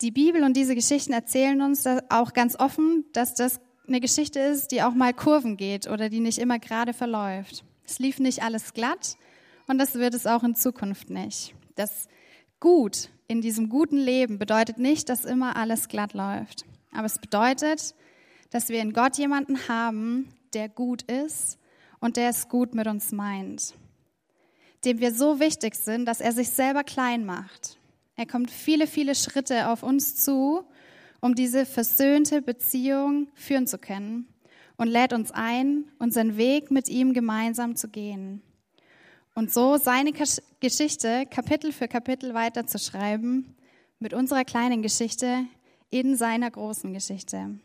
Die 0.00 0.10
Bibel 0.10 0.42
und 0.44 0.56
diese 0.56 0.74
Geschichten 0.74 1.12
erzählen 1.12 1.60
uns 1.60 1.86
auch 2.08 2.32
ganz 2.32 2.58
offen, 2.58 3.04
dass 3.12 3.34
das 3.34 3.60
eine 3.86 4.00
Geschichte 4.00 4.40
ist, 4.40 4.68
die 4.68 4.82
auch 4.82 4.94
mal 4.94 5.12
Kurven 5.12 5.56
geht 5.56 5.88
oder 5.88 6.08
die 6.08 6.20
nicht 6.20 6.38
immer 6.38 6.58
gerade 6.58 6.92
verläuft. 6.92 7.64
Es 7.84 7.98
lief 7.98 8.18
nicht 8.18 8.42
alles 8.42 8.72
glatt 8.72 9.16
und 9.66 9.78
das 9.78 9.94
wird 9.94 10.14
es 10.14 10.26
auch 10.26 10.42
in 10.42 10.54
Zukunft 10.54 11.10
nicht. 11.10 11.54
Das 11.74 12.08
Gut 12.64 13.10
in 13.28 13.42
diesem 13.42 13.68
guten 13.68 13.98
Leben 13.98 14.38
bedeutet 14.38 14.78
nicht, 14.78 15.10
dass 15.10 15.26
immer 15.26 15.54
alles 15.54 15.86
glatt 15.88 16.14
läuft. 16.14 16.64
Aber 16.92 17.04
es 17.04 17.18
bedeutet, 17.18 17.94
dass 18.48 18.70
wir 18.70 18.80
in 18.80 18.94
Gott 18.94 19.18
jemanden 19.18 19.68
haben, 19.68 20.30
der 20.54 20.70
gut 20.70 21.02
ist 21.02 21.58
und 22.00 22.16
der 22.16 22.30
es 22.30 22.48
gut 22.48 22.74
mit 22.74 22.86
uns 22.86 23.12
meint. 23.12 23.74
Dem 24.86 24.98
wir 24.98 25.12
so 25.12 25.40
wichtig 25.40 25.74
sind, 25.74 26.06
dass 26.06 26.22
er 26.22 26.32
sich 26.32 26.48
selber 26.48 26.84
klein 26.84 27.26
macht. 27.26 27.78
Er 28.16 28.24
kommt 28.24 28.50
viele, 28.50 28.86
viele 28.86 29.14
Schritte 29.14 29.68
auf 29.68 29.82
uns 29.82 30.16
zu, 30.16 30.64
um 31.20 31.34
diese 31.34 31.66
versöhnte 31.66 32.40
Beziehung 32.40 33.28
führen 33.34 33.66
zu 33.66 33.76
können 33.76 34.26
und 34.78 34.88
lädt 34.88 35.12
uns 35.12 35.32
ein, 35.32 35.84
unseren 35.98 36.38
Weg 36.38 36.70
mit 36.70 36.88
ihm 36.88 37.12
gemeinsam 37.12 37.76
zu 37.76 37.88
gehen 37.88 38.40
und 39.34 39.52
so 39.52 39.76
seine 39.76 40.12
Geschichte 40.60 41.26
Kapitel 41.26 41.72
für 41.72 41.88
Kapitel 41.88 42.34
weiterzuschreiben 42.34 43.54
mit 43.98 44.14
unserer 44.14 44.44
kleinen 44.44 44.82
Geschichte 44.82 45.44
in 45.90 46.16
seiner 46.16 46.50
großen 46.50 46.92
Geschichte. 46.92 47.58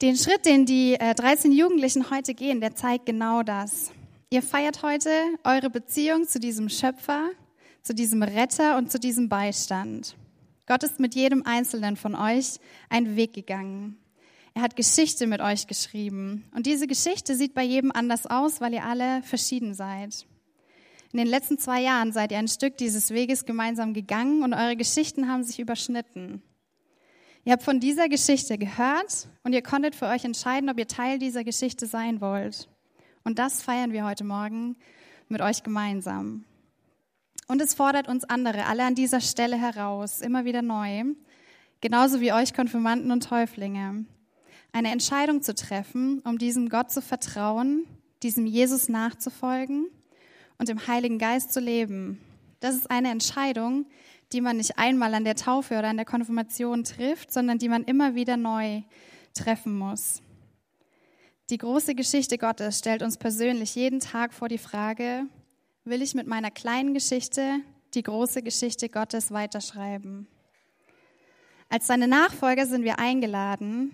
Den 0.00 0.16
Schritt, 0.16 0.46
den 0.46 0.66
die 0.66 0.96
13 0.98 1.52
äh, 1.52 1.54
Jugendlichen 1.54 2.10
heute 2.10 2.34
gehen, 2.34 2.60
der 2.60 2.74
zeigt 2.74 3.06
genau 3.06 3.44
das. 3.44 3.92
Ihr 4.30 4.42
feiert 4.42 4.82
heute 4.82 5.10
eure 5.44 5.70
Beziehung 5.70 6.26
zu 6.26 6.40
diesem 6.40 6.68
Schöpfer, 6.68 7.30
zu 7.82 7.94
diesem 7.94 8.22
Retter 8.22 8.78
und 8.78 8.90
zu 8.90 8.98
diesem 8.98 9.28
Beistand. 9.28 10.16
Gott 10.66 10.82
ist 10.82 10.98
mit 10.98 11.14
jedem 11.14 11.44
Einzelnen 11.46 11.96
von 11.96 12.14
euch 12.14 12.58
einen 12.88 13.14
Weg 13.14 13.32
gegangen. 13.32 14.01
Er 14.54 14.62
hat 14.62 14.76
Geschichte 14.76 15.26
mit 15.26 15.40
euch 15.40 15.66
geschrieben. 15.66 16.44
Und 16.54 16.66
diese 16.66 16.86
Geschichte 16.86 17.36
sieht 17.36 17.54
bei 17.54 17.62
jedem 17.62 17.90
anders 17.90 18.26
aus, 18.26 18.60
weil 18.60 18.74
ihr 18.74 18.84
alle 18.84 19.22
verschieden 19.22 19.74
seid. 19.74 20.26
In 21.12 21.18
den 21.18 21.26
letzten 21.26 21.58
zwei 21.58 21.80
Jahren 21.80 22.12
seid 22.12 22.32
ihr 22.32 22.38
ein 22.38 22.48
Stück 22.48 22.76
dieses 22.76 23.10
Weges 23.10 23.44
gemeinsam 23.44 23.94
gegangen 23.94 24.42
und 24.42 24.54
eure 24.54 24.76
Geschichten 24.76 25.28
haben 25.28 25.42
sich 25.42 25.58
überschnitten. 25.58 26.42
Ihr 27.44 27.52
habt 27.52 27.62
von 27.62 27.80
dieser 27.80 28.08
Geschichte 28.08 28.56
gehört 28.56 29.28
und 29.42 29.52
ihr 29.52 29.62
konntet 29.62 29.94
für 29.94 30.06
euch 30.06 30.24
entscheiden, 30.24 30.70
ob 30.70 30.78
ihr 30.78 30.86
Teil 30.86 31.18
dieser 31.18 31.44
Geschichte 31.44 31.86
sein 31.86 32.20
wollt. 32.20 32.68
Und 33.24 33.38
das 33.38 33.62
feiern 33.62 33.92
wir 33.92 34.04
heute 34.04 34.24
Morgen 34.24 34.76
mit 35.28 35.40
euch 35.40 35.62
gemeinsam. 35.62 36.44
Und 37.48 37.60
es 37.60 37.74
fordert 37.74 38.08
uns 38.08 38.24
andere 38.24 38.66
alle 38.66 38.84
an 38.84 38.94
dieser 38.94 39.20
Stelle 39.20 39.56
heraus, 39.56 40.20
immer 40.20 40.44
wieder 40.44 40.62
neu, 40.62 41.04
genauso 41.80 42.20
wie 42.20 42.32
euch 42.32 42.54
Konfirmanden 42.54 43.10
und 43.10 43.24
Täuflinge 43.28 44.06
eine 44.72 44.90
Entscheidung 44.90 45.42
zu 45.42 45.54
treffen, 45.54 46.20
um 46.24 46.38
diesem 46.38 46.68
Gott 46.68 46.90
zu 46.90 47.02
vertrauen, 47.02 47.86
diesem 48.22 48.46
Jesus 48.46 48.88
nachzufolgen 48.88 49.86
und 50.58 50.68
im 50.68 50.86
Heiligen 50.86 51.18
Geist 51.18 51.52
zu 51.52 51.60
leben. 51.60 52.20
Das 52.60 52.74
ist 52.74 52.90
eine 52.90 53.10
Entscheidung, 53.10 53.86
die 54.32 54.40
man 54.40 54.56
nicht 54.56 54.78
einmal 54.78 55.12
an 55.14 55.24
der 55.24 55.36
Taufe 55.36 55.78
oder 55.78 55.88
an 55.88 55.96
der 55.96 56.06
Konfirmation 56.06 56.84
trifft, 56.84 57.32
sondern 57.32 57.58
die 57.58 57.68
man 57.68 57.84
immer 57.84 58.14
wieder 58.14 58.36
neu 58.36 58.82
treffen 59.34 59.76
muss. 59.76 60.22
Die 61.50 61.58
große 61.58 61.94
Geschichte 61.94 62.38
Gottes 62.38 62.78
stellt 62.78 63.02
uns 63.02 63.18
persönlich 63.18 63.74
jeden 63.74 64.00
Tag 64.00 64.32
vor 64.32 64.48
die 64.48 64.58
Frage, 64.58 65.24
will 65.84 66.00
ich 66.00 66.14
mit 66.14 66.26
meiner 66.26 66.50
kleinen 66.50 66.94
Geschichte 66.94 67.60
die 67.94 68.02
große 68.02 68.42
Geschichte 68.42 68.88
Gottes 68.88 69.32
weiterschreiben? 69.32 70.26
Als 71.68 71.86
seine 71.86 72.08
Nachfolger 72.08 72.66
sind 72.66 72.84
wir 72.84 72.98
eingeladen, 72.98 73.92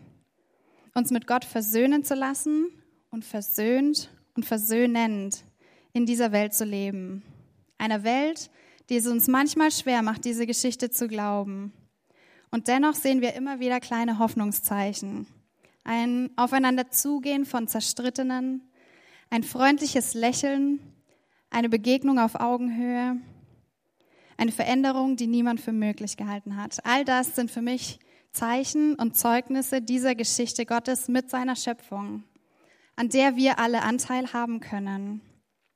uns 0.98 1.10
mit 1.10 1.26
Gott 1.26 1.44
versöhnen 1.44 2.04
zu 2.04 2.14
lassen 2.14 2.68
und 3.10 3.24
versöhnt 3.24 4.10
und 4.34 4.44
versöhnend 4.44 5.44
in 5.92 6.06
dieser 6.06 6.32
Welt 6.32 6.52
zu 6.52 6.64
leben. 6.64 7.22
Einer 7.78 8.02
Welt, 8.02 8.50
die 8.88 8.96
es 8.96 9.06
uns 9.06 9.28
manchmal 9.28 9.70
schwer 9.70 10.02
macht, 10.02 10.24
diese 10.24 10.46
Geschichte 10.46 10.90
zu 10.90 11.06
glauben. 11.06 11.72
Und 12.50 12.66
dennoch 12.66 12.94
sehen 12.94 13.20
wir 13.20 13.34
immer 13.34 13.60
wieder 13.60 13.78
kleine 13.78 14.18
Hoffnungszeichen. 14.18 15.26
Ein 15.84 16.30
Aufeinanderzugehen 16.36 17.46
von 17.46 17.68
Zerstrittenen, 17.68 18.62
ein 19.30 19.44
freundliches 19.44 20.14
Lächeln, 20.14 20.80
eine 21.50 21.68
Begegnung 21.68 22.18
auf 22.18 22.34
Augenhöhe, 22.34 23.16
eine 24.36 24.52
Veränderung, 24.52 25.16
die 25.16 25.28
niemand 25.28 25.60
für 25.60 25.72
möglich 25.72 26.16
gehalten 26.16 26.56
hat. 26.56 26.84
All 26.84 27.04
das 27.04 27.36
sind 27.36 27.50
für 27.50 27.62
mich 27.62 28.00
Zeichen 28.38 28.94
und 28.94 29.16
Zeugnisse 29.16 29.82
dieser 29.82 30.14
Geschichte 30.14 30.64
Gottes 30.64 31.08
mit 31.08 31.28
seiner 31.28 31.56
Schöpfung, 31.56 32.22
an 32.94 33.08
der 33.08 33.34
wir 33.34 33.58
alle 33.58 33.82
Anteil 33.82 34.32
haben 34.32 34.60
können, 34.60 35.22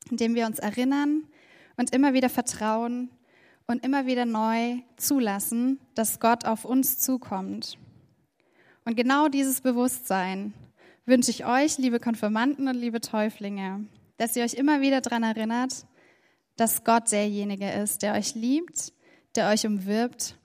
indem 0.09 0.37
wir 0.37 0.47
uns 0.47 0.61
erinnern 0.61 1.25
und 1.77 1.93
immer 1.93 2.13
wieder 2.13 2.29
vertrauen 2.29 3.11
und 3.67 3.85
immer 3.85 4.07
wieder 4.07 4.27
neu 4.27 4.77
zulassen, 4.97 5.81
dass 5.97 6.21
Gott 6.21 6.45
auf 6.45 6.65
uns 6.65 7.01
zukommt. 7.01 7.79
Und 8.85 8.97
genau 8.97 9.27
dieses 9.27 9.61
Bewusstsein 9.61 10.55
wünsche 11.05 11.33
ich 11.33 11.45
euch, 11.45 11.79
liebe 11.79 11.99
Konfirmanden 11.99 12.69
und 12.69 12.77
liebe 12.77 13.01
Täuflinge, 13.01 13.87
dass 14.19 14.37
ihr 14.37 14.45
euch 14.45 14.55
immer 14.55 14.81
wieder 14.81 15.01
daran 15.01 15.25
erinnert, 15.25 15.85
dass 16.55 16.85
Gott 16.85 17.11
derjenige 17.11 17.69
ist, 17.73 18.03
der 18.03 18.15
euch 18.15 18.37
liebt, 18.37 18.93
der 19.35 19.49
euch 19.49 19.67
umwirbt 19.67 20.39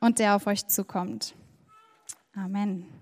und 0.00 0.18
der 0.18 0.36
auf 0.36 0.46
euch 0.46 0.66
zukommt. 0.66 1.34
Amen. 2.36 3.01